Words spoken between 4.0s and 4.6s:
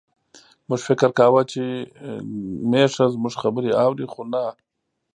خو نه.